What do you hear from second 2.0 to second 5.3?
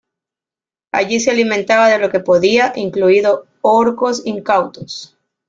que podía, incluidos orcos incautos.